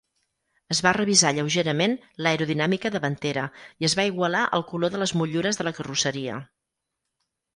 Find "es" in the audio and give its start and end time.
0.75-0.79, 3.89-3.97